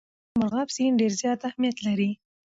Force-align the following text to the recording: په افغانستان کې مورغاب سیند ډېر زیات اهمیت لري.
په 0.03 0.05
افغانستان 0.09 0.29
کې 0.33 0.39
مورغاب 0.39 0.69
سیند 0.75 0.99
ډېر 1.01 1.11
زیات 1.21 1.39
اهمیت 1.49 1.77
لري. 1.87 2.11